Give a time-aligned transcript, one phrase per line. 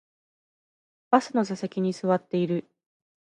[1.11, 2.67] バスの座席に座っている